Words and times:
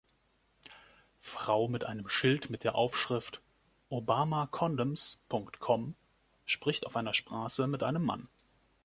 Frau 1.19 1.67
mit 1.67 1.83
einem 1.83 2.07
Schild 2.09 2.49
mit 2.49 2.63
der 2.63 2.73
Aufschrift 2.73 3.39
„Obamacondoms.com“ 3.89 5.93
spricht 6.43 6.87
auf 6.87 6.95
einer 6.95 7.13
Straße 7.13 7.67
mit 7.67 7.83
einem 7.83 8.01
Mann. 8.05 8.27